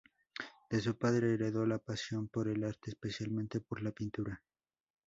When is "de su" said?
0.71-0.97